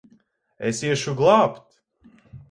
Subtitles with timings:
[0.69, 1.67] Es iešu glābt!